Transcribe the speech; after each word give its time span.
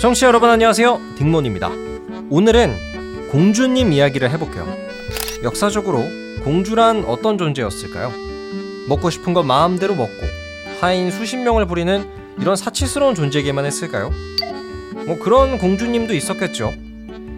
청취자 0.00 0.26
여러분 0.26 0.50
안녕하세요. 0.50 1.00
딩몬입니다. 1.16 1.70
오늘은 2.30 3.28
공주님 3.30 3.92
이야기를 3.92 4.30
해볼게요. 4.30 4.66
역사적으로 5.44 6.02
공주란 6.42 7.04
어떤 7.04 7.38
존재였을까요? 7.38 8.10
먹고 8.88 9.10
싶은 9.10 9.34
것 9.34 9.44
마음대로 9.44 9.94
먹고 9.94 10.12
하인 10.80 11.10
수십 11.10 11.36
명을 11.36 11.66
부리는 11.66 12.08
이런 12.40 12.56
사치스러운 12.56 13.14
존재에게만 13.14 13.64
했을까요? 13.64 14.10
뭐 15.06 15.18
그런 15.18 15.58
공주님도 15.58 16.14
있었겠죠. 16.14 16.72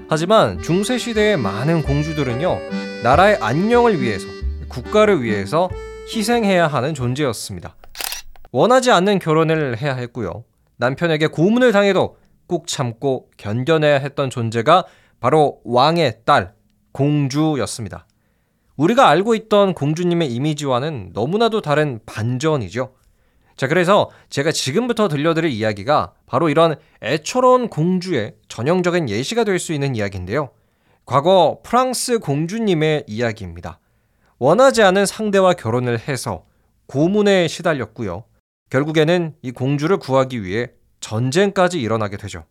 하지만 0.08 0.62
중세 0.62 0.96
시대의 0.96 1.36
많은 1.36 1.82
공주들은요 1.82 2.58
나라의 3.02 3.38
안녕을 3.40 4.00
위해서 4.00 4.26
국가를 4.68 5.22
위해서 5.22 5.68
희생해야 6.08 6.68
하는 6.68 6.94
존재였습니다. 6.94 7.76
원하지 8.52 8.90
않는 8.90 9.18
결혼을 9.18 9.78
해야 9.78 9.94
했고요 9.94 10.44
남편에게 10.80 11.28
고문을 11.28 11.72
당해도 11.72 12.16
꾹 12.46 12.66
참고 12.66 13.30
견뎌내야 13.36 13.98
했던 13.98 14.30
존재가 14.30 14.86
바로 15.20 15.60
왕의 15.64 16.22
딸, 16.24 16.54
공주였습니다. 16.92 18.06
우리가 18.76 19.08
알고 19.10 19.34
있던 19.34 19.74
공주님의 19.74 20.32
이미지와는 20.32 21.10
너무나도 21.12 21.60
다른 21.60 22.00
반전이죠. 22.06 22.94
자, 23.56 23.68
그래서 23.68 24.10
제가 24.30 24.52
지금부터 24.52 25.08
들려드릴 25.08 25.50
이야기가 25.50 26.14
바로 26.24 26.48
이런 26.48 26.76
애처로운 27.02 27.68
공주의 27.68 28.34
전형적인 28.48 29.10
예시가 29.10 29.44
될 29.44 29.58
수 29.58 29.74
있는 29.74 29.94
이야기인데요. 29.94 30.50
과거 31.04 31.60
프랑스 31.62 32.18
공주님의 32.20 33.04
이야기입니다. 33.06 33.80
원하지 34.38 34.82
않은 34.82 35.04
상대와 35.04 35.52
결혼을 35.52 35.98
해서 35.98 36.46
고문에 36.86 37.48
시달렸고요. 37.48 38.24
결국에는 38.70 39.34
이 39.42 39.50
공주를 39.50 39.98
구하기 39.98 40.42
위해 40.42 40.70
전쟁까지 41.00 41.80
일어나게 41.80 42.16
되죠. 42.16 42.44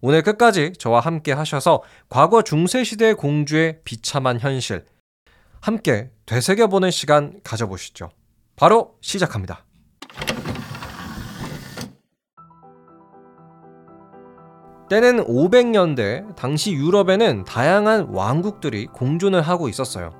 오늘 0.00 0.22
끝까지 0.22 0.74
저와 0.78 1.00
함께 1.00 1.32
하셔서 1.32 1.82
과거 2.08 2.42
중세시대 2.42 3.14
공주의 3.14 3.78
비참한 3.84 4.38
현실 4.38 4.84
함께 5.60 6.10
되새겨보는 6.26 6.90
시간 6.90 7.40
가져보시죠. 7.42 8.10
바로 8.54 8.96
시작합니다. 9.00 9.64
때는 14.88 15.24
500년대 15.24 16.36
당시 16.36 16.72
유럽에는 16.72 17.44
다양한 17.44 18.08
왕국들이 18.10 18.86
공존을 18.86 19.42
하고 19.42 19.68
있었어요. 19.68 20.12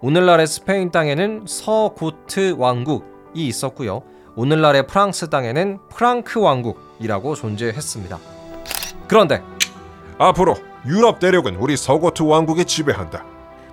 오늘날의 0.00 0.46
스페인 0.46 0.90
땅에는 0.90 1.44
서고트 1.46 2.54
왕국이 2.56 3.46
있었고요. 3.46 4.02
오늘날의 4.36 4.86
프랑스 4.86 5.28
땅에는 5.30 5.78
프랑크 5.90 6.40
왕국이라고 6.40 7.34
존재했습니다. 7.34 8.18
그런데 9.06 9.42
앞으로 10.18 10.56
유럽 10.86 11.18
대륙은 11.20 11.56
우리 11.56 11.76
서고트 11.76 12.22
왕국이 12.24 12.64
지배한다. 12.64 13.24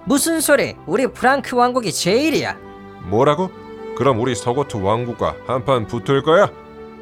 무슨 0.05 0.39
소리? 0.39 0.75
우리 0.85 1.07
프랑크 1.07 1.55
왕국이 1.55 1.91
제일이야. 1.91 2.57
뭐라고? 3.05 3.49
그럼 3.97 4.19
우리 4.19 4.35
서고트 4.35 4.77
왕국과 4.77 5.35
한판 5.47 5.87
붙을 5.87 6.23
거야? 6.23 6.49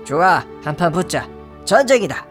좋아, 0.05 0.43
한판 0.63 0.91
붙자. 0.91 1.27
전쟁이다. 1.65 2.25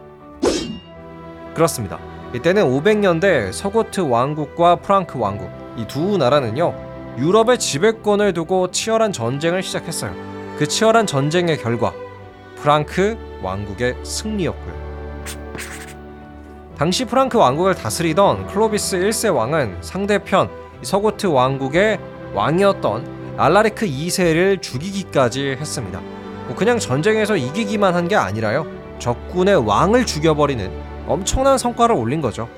그렇습니다. 1.53 1.99
이때는 2.33 2.63
500년대 2.65 3.51
서고트 3.53 4.01
왕국과 4.01 4.77
프랑크 4.77 5.17
왕국 5.19 5.49
이 5.77 5.85
두 5.87 6.17
나라는요 6.17 6.73
유럽의 7.17 7.57
지배권을 7.57 8.33
두고 8.33 8.69
치열한 8.71 9.11
전쟁을 9.13 9.63
시작했어요. 9.63 10.13
그 10.59 10.67
치열한 10.67 11.07
전쟁의 11.07 11.57
결과 11.59 11.93
프랑크 12.57 13.17
왕국의 13.41 13.95
승리였고요. 14.03 14.77
당시 16.77 17.05
프랑크 17.05 17.37
왕국을 17.37 17.75
다스리던 17.75 18.47
클로비스 18.47 18.97
1세 18.97 19.33
왕은 19.33 19.77
상대편 19.79 20.49
서고트 20.81 21.27
왕국의 21.27 21.97
왕이었던 22.33 23.37
알라리크 23.37 23.85
2세를 23.85 24.61
죽이기까지 24.61 25.55
했습니다. 25.57 26.01
뭐 26.47 26.53
그냥 26.57 26.77
전쟁에서 26.77 27.37
이기기만 27.37 27.95
한 27.95 28.09
게 28.09 28.17
아니라요. 28.17 28.67
적군의 28.99 29.65
왕을 29.65 30.05
죽여버리는 30.05 30.69
엄청난 31.07 31.57
성과를 31.57 31.95
올린 31.95 32.19
거죠. 32.19 32.49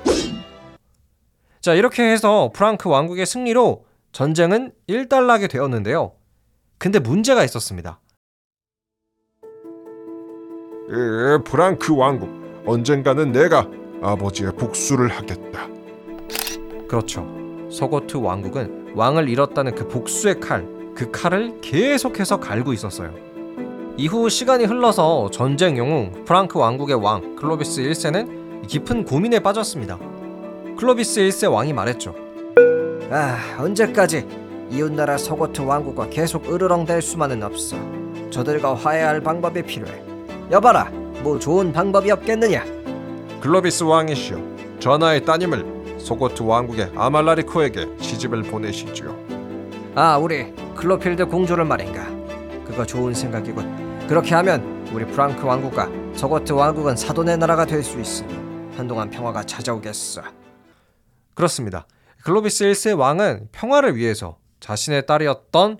자, 1.60 1.74
이렇게 1.74 2.02
해서 2.02 2.50
프랑크 2.52 2.88
왕국의 2.88 3.26
승리로 3.26 3.84
전쟁은 4.10 4.72
일단락이 4.88 5.46
되었는데요. 5.46 6.14
근데 6.82 6.98
문제가 6.98 7.44
있었습니다. 7.44 8.00
에, 10.90 11.38
프랑크 11.44 11.96
왕국 11.96 12.28
언젠가는 12.66 13.30
내가 13.30 13.68
아버지의 14.02 14.50
복수를 14.56 15.08
하겠다. 15.08 15.68
그렇죠. 16.88 17.24
서고트 17.70 18.16
왕국은 18.16 18.94
왕을 18.96 19.28
잃었다는 19.28 19.76
그 19.76 19.86
복수의 19.86 20.40
칼, 20.40 20.66
그 20.96 21.12
칼을 21.12 21.60
계속해서 21.60 22.40
갈고 22.40 22.72
있었어요. 22.72 23.14
이후 23.96 24.28
시간이 24.28 24.64
흘러서 24.64 25.30
전쟁 25.30 25.78
영웅 25.78 26.24
프랑크 26.24 26.58
왕국의 26.58 26.96
왕 26.96 27.36
클로비스 27.36 27.80
1세는 27.82 28.66
깊은 28.66 29.04
고민에 29.04 29.38
빠졌습니다. 29.38 30.00
클로비스 30.76 31.20
1세 31.20 31.52
왕이 31.52 31.74
말했죠. 31.74 32.12
아, 33.08 33.38
언제까지 33.60 34.41
이웃나라 34.72 35.18
서고트 35.18 35.60
왕국과 35.60 36.08
계속 36.08 36.50
으르렁댈 36.50 37.02
수만은 37.02 37.42
없어. 37.42 37.76
저들과 38.30 38.74
화해할 38.74 39.20
방법이 39.20 39.62
필요해. 39.62 40.02
여봐라, 40.50 40.84
뭐 41.22 41.38
좋은 41.38 41.72
방법이 41.72 42.10
없겠느냐? 42.10 42.64
클로비스 43.42 43.84
왕이시여, 43.84 44.78
전하의 44.80 45.24
따님을 45.26 45.98
소고트 45.98 46.42
왕국의 46.42 46.92
아말라리코에게 46.96 47.86
시집을 48.00 48.44
보내시지요. 48.44 49.14
아, 49.94 50.16
우리 50.16 50.54
클로필드 50.74 51.26
공주를 51.26 51.66
말인가? 51.66 52.06
그거 52.64 52.86
좋은 52.86 53.12
생각이군. 53.12 54.06
그렇게 54.08 54.34
하면 54.36 54.86
우리 54.92 55.04
프랑크 55.04 55.46
왕국과 55.46 55.90
서고트 56.14 56.52
왕국은 56.54 56.96
사돈의 56.96 57.36
나라가 57.36 57.66
될 57.66 57.82
수 57.82 58.00
있으니 58.00 58.34
한동안 58.76 59.10
평화가 59.10 59.44
찾아오겠어. 59.44 60.22
그렇습니다. 61.34 61.86
클로비스 62.24 62.64
1세 62.64 62.98
왕은 62.98 63.48
평화를 63.52 63.96
위해서 63.96 64.36
자신의 64.62 65.06
딸이었던 65.06 65.78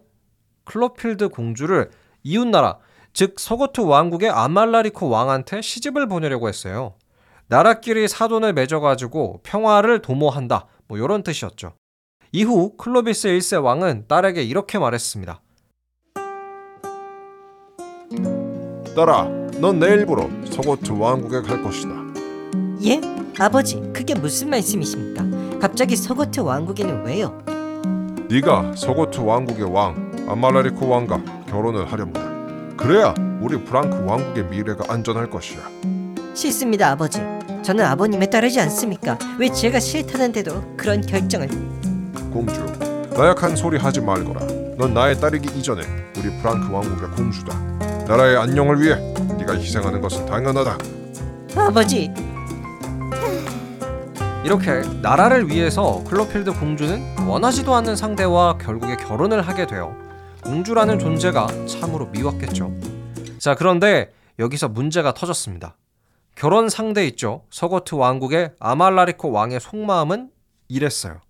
클로필드 0.65 1.29
공주를 1.29 1.91
이웃나라, 2.25 2.79
즉 3.13 3.39
서고트 3.39 3.81
왕국의 3.83 4.29
아말라리코 4.29 5.09
왕한테 5.09 5.63
시집을 5.63 6.09
보내려고 6.09 6.49
했어요. 6.49 6.95
나라끼리 7.47 8.09
사돈을 8.09 8.53
맺어가지고 8.55 9.41
평화를 9.45 10.03
도모한다. 10.03 10.67
뭐 10.89 10.99
이런 10.99 11.23
뜻이었죠. 11.23 11.75
이후 12.33 12.77
클로비스 12.77 13.29
1세 13.29 13.63
왕은 13.63 14.07
딸에게 14.09 14.43
이렇게 14.43 14.79
말했습니다. 14.79 15.41
딸아, 18.97 19.25
넌 19.61 19.79
내일부로 19.79 20.29
서고트 20.51 20.93
왕국에 20.93 21.43
갈 21.43 21.63
것이다. 21.63 21.93
예? 22.85 23.01
아버지, 23.39 23.81
그게 23.93 24.15
무슨 24.15 24.51
말씀이십니까? 24.51 25.59
갑자기 25.61 25.95
서고트 25.95 26.41
왕국에는 26.41 27.05
왜요? 27.05 27.52
네가 28.33 28.73
서고트 28.75 29.21
왕국의 29.21 29.71
왕 29.71 30.27
아말라리코 30.27 30.89
왕과 30.89 31.23
결혼을 31.51 31.93
하렵니다. 31.93 32.23
그래야 32.79 33.15
우리 33.43 33.63
프랑크 33.63 34.07
왕국의 34.07 34.45
미래가 34.45 34.91
안전할 34.91 35.29
것이야. 35.29 35.61
싫습니다, 36.33 36.93
아버지. 36.93 37.19
저는 37.63 37.85
아버님에 37.85 38.31
따르지 38.31 38.59
않습니까? 38.61 39.19
왜 39.39 39.53
제가 39.53 39.79
싫다는데도 39.79 40.77
그런 40.79 41.03
결정을... 41.03 41.47
공주, 42.33 42.65
나약한 43.15 43.55
소리 43.55 43.77
하지 43.77 44.01
말거라. 44.01 44.41
넌 44.79 44.95
나의 44.95 45.21
딸이기 45.21 45.59
이전에 45.59 45.83
우리 46.17 46.31
프랑크 46.41 46.73
왕국의 46.73 47.11
공주다. 47.11 47.55
나라의 48.09 48.39
안녕을 48.39 48.81
위해 48.81 48.95
네가 49.37 49.57
희생하는 49.59 50.01
것은 50.01 50.25
당연하다. 50.25 50.79
아버지, 51.55 52.11
이렇게 54.45 54.83
나라를 55.01 55.49
위해서 55.49 56.03
클로필드 56.05 56.53
공주는 56.59 57.27
원하지도 57.27 57.75
않는 57.77 57.95
상대와 57.95 58.59
결국에 58.59 58.97
결혼을 58.97 59.41
하게 59.43 59.67
돼요. 59.67 59.97
공주라는 60.43 60.99
존재가 60.99 61.67
참으로 61.67 62.07
미웠겠죠. 62.07 62.73
자, 63.39 63.55
그런데 63.55 64.13
여기서 64.41 64.69
문제가 64.69 65.15
터졌습니다. 65.15 65.77
결혼 66.35 66.69
상대 66.69 67.07
있죠. 67.09 67.45
서거트 67.51 67.95
왕국의 67.95 68.53
아말라리코 68.59 69.31
왕의 69.31 69.61
속마음은 69.61 70.31
이랬어요. 70.69 71.21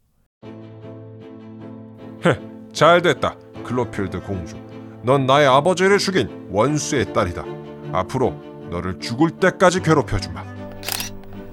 잘 2.73 3.03
됐다, 3.03 3.37
클로필드 3.65 4.23
공주. 4.23 4.57
넌 5.03 5.27
나의 5.27 5.47
아버지를 5.49 5.99
죽인 5.99 6.49
원수의 6.51 7.13
딸이다. 7.13 7.45
앞으로 7.93 8.31
너를 8.71 8.99
죽을 9.01 9.33
때까지 9.33 9.83
괴롭혀 9.83 10.19
주마. 10.19 10.52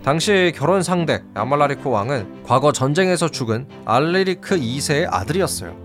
당시 0.09 0.51
결혼 0.55 0.81
상대 0.81 1.21
아말라리코 1.35 1.91
왕은 1.91 2.41
과거 2.41 2.71
전쟁에서 2.71 3.29
죽은 3.29 3.67
알레리크 3.85 4.57
2세의 4.57 5.07
아들이었어요. 5.07 5.75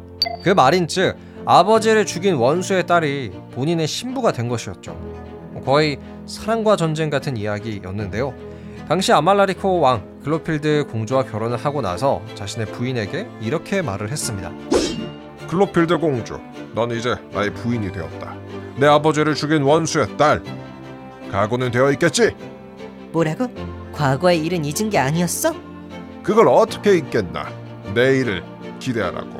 그 0.42 0.48
말인즉 0.48 1.14
아버지를 1.44 2.06
죽인 2.06 2.36
원수의 2.36 2.86
딸이 2.86 3.32
본인의 3.52 3.86
신부가 3.86 4.32
된 4.32 4.48
것이었죠. 4.48 4.98
거의 5.66 5.98
사랑과 6.24 6.74
전쟁 6.74 7.10
같은 7.10 7.36
이야기였는데요. 7.36 8.32
당시 8.88 9.12
아말라리코 9.12 9.80
왕 9.80 10.20
글로필드 10.24 10.86
공주와 10.90 11.24
결혼을 11.24 11.58
하고 11.58 11.82
나서 11.82 12.22
자신의 12.34 12.68
부인에게 12.68 13.28
이렇게 13.42 13.82
말을 13.82 14.10
했습니다. 14.10 14.50
클로필드 15.48 15.98
공주, 15.98 16.40
넌 16.74 16.92
이제 16.92 17.14
나의 17.30 17.52
부인이 17.52 17.92
되었다. 17.92 18.34
내 18.78 18.86
아버지를 18.86 19.34
죽인 19.34 19.64
원수의 19.64 20.16
딸. 20.16 20.42
각오는 21.30 21.70
되어 21.70 21.90
있겠지? 21.90 22.34
뭐라고? 23.12 23.73
과거의 23.94 24.44
일은 24.44 24.64
잊은 24.64 24.90
게 24.90 24.98
아니었어? 24.98 25.54
그걸 26.22 26.48
어떻게 26.48 26.96
잊겠나? 26.96 27.48
내일을 27.94 28.42
기대하라고. 28.80 29.38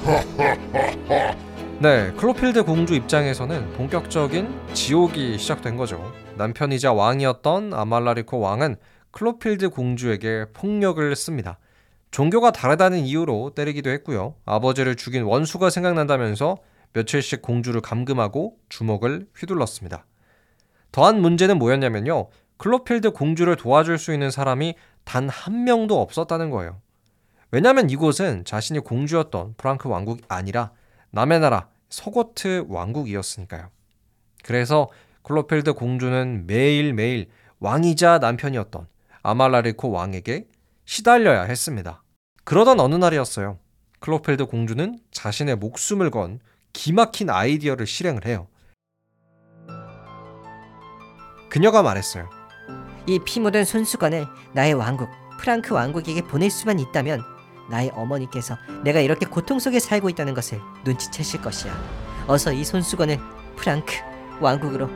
네, 1.78 2.10
클로필드 2.12 2.64
공주 2.64 2.94
입장에서는 2.94 3.72
본격적인 3.74 4.48
지옥이 4.72 5.36
시작된 5.36 5.76
거죠. 5.76 6.10
남편이자 6.36 6.94
왕이었던 6.94 7.74
아말라리코 7.74 8.40
왕은 8.40 8.76
클로필드 9.10 9.68
공주에게 9.70 10.46
폭력을 10.54 11.14
씁니다. 11.14 11.58
종교가 12.10 12.52
다르다는 12.52 13.00
이유로 13.00 13.52
때리기도 13.54 13.90
했고요. 13.90 14.36
아버지를 14.46 14.96
죽인 14.96 15.24
원수가 15.24 15.68
생각난다면서 15.68 16.56
며칠씩 16.94 17.42
공주를 17.42 17.82
감금하고 17.82 18.56
주먹을 18.70 19.26
휘둘렀습니다. 19.36 20.06
더한 20.92 21.20
문제는 21.20 21.58
뭐였냐면요. 21.58 22.28
클로필드 22.58 23.10
공주를 23.12 23.56
도와줄 23.56 23.98
수 23.98 24.12
있는 24.12 24.30
사람이 24.30 24.74
단 25.04 25.28
한 25.28 25.64
명도 25.64 26.00
없었다는 26.00 26.50
거예요. 26.50 26.80
왜냐하면 27.50 27.90
이곳은 27.90 28.44
자신이 28.44 28.80
공주였던 28.80 29.54
프랑크 29.56 29.88
왕국이 29.88 30.22
아니라 30.28 30.72
남의 31.10 31.40
나라 31.40 31.68
서고트 31.88 32.66
왕국이었으니까요. 32.68 33.70
그래서 34.42 34.88
클로필드 35.22 35.74
공주는 35.74 36.46
매일매일 36.46 37.28
왕이자 37.60 38.18
남편이었던 38.18 38.86
아말라리코 39.22 39.90
왕에게 39.90 40.46
시달려야 40.84 41.42
했습니다. 41.44 42.02
그러던 42.44 42.80
어느 42.80 42.94
날이었어요. 42.94 43.58
클로필드 44.00 44.46
공주는 44.46 44.98
자신의 45.10 45.56
목숨을 45.56 46.10
건 46.10 46.40
기막힌 46.72 47.30
아이디어를 47.30 47.86
실행을 47.86 48.26
해요. 48.26 48.48
그녀가 51.48 51.82
말했어요. 51.82 52.28
이 53.06 53.18
피 53.20 53.40
묻은 53.40 53.64
손수건을 53.64 54.26
나의 54.52 54.74
왕국 54.74 55.08
프랑크 55.38 55.74
왕국에게 55.74 56.22
보낼 56.22 56.50
수만 56.50 56.78
있다면 56.78 57.22
나의 57.70 57.90
어머니께서 57.94 58.56
내가 58.84 59.00
이렇게 59.00 59.26
고통 59.26 59.58
속에 59.58 59.78
살고 59.80 60.08
있다는 60.10 60.34
것을 60.34 60.60
눈치채실 60.84 61.42
것이야. 61.42 61.72
어서 62.26 62.52
이 62.52 62.64
손수건을 62.64 63.18
프랑크 63.56 63.94
왕국으로 64.40 64.88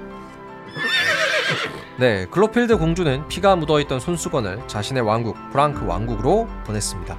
네, 1.99 2.27
클로필드 2.27 2.79
공주는 2.79 3.29
피가 3.29 3.57
묻어있던 3.57 4.01
손수건을 4.01 4.67
자신의 4.67 5.03
왕국 5.03 5.37
프랑크 5.53 5.85
왕국으로 5.87 6.49
보냈습니다. 6.65 7.17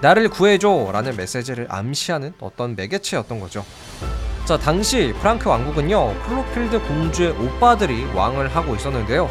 나를 0.00 0.28
구해줘 0.28 0.90
라는 0.92 1.16
메시지를 1.16 1.66
암시하는 1.68 2.34
어떤 2.40 2.76
매개체였던 2.76 3.40
거죠. 3.40 3.64
자, 4.44 4.56
당시 4.56 5.12
프랑크 5.20 5.48
왕국은요, 5.48 6.14
클로필드 6.22 6.80
공주의 6.86 7.30
오빠들이 7.30 8.04
왕을 8.14 8.48
하고 8.54 8.74
있었는데요. 8.74 9.28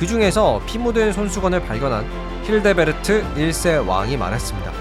그 0.00 0.06
중에서 0.06 0.62
피 0.64 0.78
묻은 0.78 1.12
손수건을 1.12 1.62
발견한 1.66 2.06
힐데베르트 2.44 3.22
1세 3.34 3.86
왕이 3.86 4.16
말했습니다. 4.16 4.72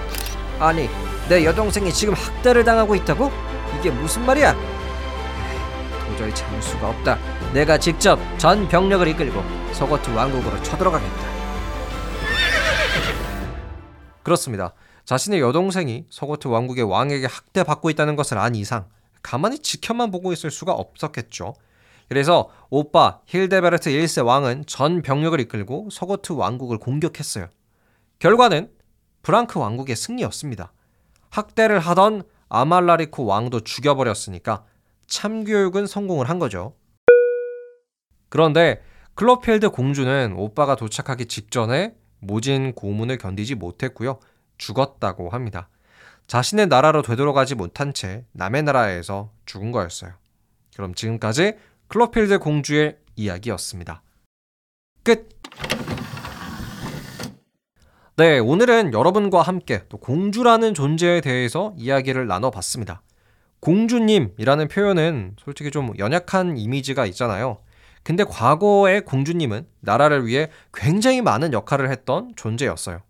아니, 0.62 0.89
내 1.27 1.44
여동생이 1.44 1.92
지금 1.92 2.13
학대를 2.13 2.63
당하고 2.63 2.95
있다고? 2.95 3.30
이게 3.77 3.92
무슨 3.92 4.25
말이야? 4.25 4.56
도저히 6.07 6.33
참을 6.33 6.62
수가 6.62 6.92
없다. 6.92 7.19
내가 7.54 7.77
직접 7.77 8.18
전 8.38 8.69
병력을 8.69 9.06
이끌고 9.10 9.44
서고트 9.74 10.10
왕국으로 10.12 10.63
쳐들어가겠다. 10.63 11.30
그렇습니다. 14.24 14.74
자신의 15.04 15.42
여동생이 15.42 16.06
서고트 16.10 16.48
왕국의 16.48 16.86
왕에게 16.86 17.25
학대받고 17.25 17.89
있다는 17.89 18.15
것을 18.15 18.38
안 18.38 18.56
이상 18.56 18.86
가만히 19.22 19.60
지켜만 19.60 20.12
보고 20.12 20.31
있을 20.31 20.50
수가 20.50 20.72
없었겠죠. 20.72 21.56
그래서 22.10 22.50
오빠 22.72 23.22
힐데베르트 23.28 23.92
1세 23.92 24.26
왕은 24.26 24.66
전 24.66 25.04
병력을 25.04 25.40
이끌고 25.40 25.90
서고트 25.92 26.34
왕국을 26.34 26.80
공격했어요. 26.80 27.48
결과는 28.18 28.72
프랑크 29.22 29.60
왕국의 29.60 29.96
승리였습니다. 29.96 30.74
학대를 31.30 31.80
하던 31.80 32.24
아말라리코 32.50 33.26
왕도 33.26 33.62
죽여버렸으니까 33.62 34.66
참교육은 35.06 35.86
성공을 35.86 36.30
한 36.30 36.40
거죠. 36.40 36.76
그런데 38.30 38.82
클로필드 39.14 39.70
공주는 39.70 40.34
오빠가 40.36 40.76
도착하기 40.76 41.28
직전에 41.28 41.96
모진 42.20 42.74
고문을 42.74 43.18
견디지 43.20 43.56
못했고요. 43.56 44.20
죽었다고 44.58 45.30
합니다. 45.30 45.70
자신의 46.26 46.68
나라로 46.68 47.04
되돌아가지 47.04 47.54
못한 47.56 47.94
채 47.94 48.26
남의 48.32 48.64
나라에서 48.64 49.32
죽은 49.46 49.72
거였어요. 49.72 50.14
그럼 50.76 50.94
지금까지 50.94 51.56
클로필드 51.89 52.38
공주의 52.38 52.97
이야기였습니다. 53.15 54.03
끝! 55.03 55.27
네, 58.15 58.38
오늘은 58.38 58.94
여러분과 58.94 59.41
함께 59.41 59.81
또 59.89 59.97
공주라는 59.97 60.75
존재에 60.75 61.19
대해서 61.21 61.74
이야기를 61.77 62.27
나눠봤습니다. 62.27 63.01
공주님이라는 63.62 64.68
표현은 64.68 65.36
솔직히 65.44 65.71
좀 65.71 65.94
연약한 65.97 66.59
이미지가 66.59 67.07
있잖아요. 67.07 67.57
근데 68.03 68.24
과거의 68.24 69.01
공주님은 69.01 69.65
나라를 69.80 70.27
위해 70.27 70.51
굉장히 70.71 71.24
많은 71.24 71.53
역할을 71.53 71.89
했던 71.89 72.33
존재였어요. 72.36 73.01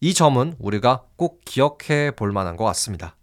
이 0.00 0.12
점은 0.12 0.54
우리가 0.58 1.04
꼭 1.14 1.42
기억해 1.44 2.10
볼 2.16 2.32
만한 2.32 2.56
것 2.56 2.64
같습니다. 2.64 3.14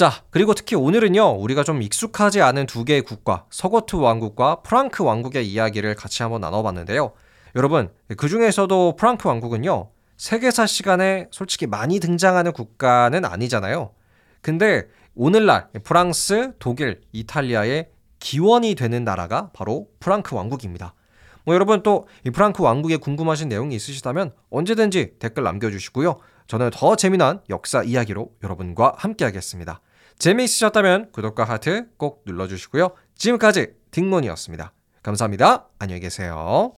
자, 0.00 0.24
그리고 0.30 0.54
특히 0.54 0.76
오늘은요, 0.76 1.42
우리가 1.42 1.62
좀 1.62 1.82
익숙하지 1.82 2.40
않은 2.40 2.64
두 2.64 2.86
개의 2.86 3.02
국가, 3.02 3.44
서거트 3.50 3.96
왕국과 3.96 4.62
프랑크 4.62 5.04
왕국의 5.04 5.46
이야기를 5.46 5.94
같이 5.94 6.22
한번 6.22 6.40
나눠봤는데요. 6.40 7.12
여러분, 7.54 7.90
그 8.16 8.26
중에서도 8.26 8.96
프랑크 8.96 9.28
왕국은요, 9.28 9.90
세계사 10.16 10.64
시간에 10.64 11.28
솔직히 11.30 11.66
많이 11.66 12.00
등장하는 12.00 12.52
국가는 12.52 13.22
아니잖아요. 13.22 13.90
근데 14.40 14.86
오늘날 15.14 15.68
프랑스, 15.84 16.52
독일, 16.58 17.02
이탈리아의 17.12 17.90
기원이 18.20 18.76
되는 18.76 19.04
나라가 19.04 19.50
바로 19.52 19.88
프랑크 20.00 20.34
왕국입니다. 20.34 20.94
뭐 21.44 21.54
여러분 21.54 21.82
또 21.82 22.06
이 22.24 22.30
프랑크 22.30 22.62
왕국에 22.62 22.96
궁금하신 22.96 23.50
내용이 23.50 23.74
있으시다면 23.74 24.32
언제든지 24.48 25.16
댓글 25.18 25.42
남겨주시고요. 25.42 26.20
저는 26.46 26.70
더 26.72 26.96
재미난 26.96 27.42
역사 27.50 27.82
이야기로 27.82 28.30
여러분과 28.42 28.94
함께하겠습니다. 28.96 29.82
재미있으셨다면 30.20 31.12
구독과 31.12 31.44
하트 31.44 31.86
꼭 31.96 32.22
눌러주시고요. 32.26 32.90
지금까지 33.16 33.72
딩몬이었습니다. 33.90 34.72
감사합니다. 35.02 35.68
안녕히 35.78 36.00
계세요. 36.00 36.74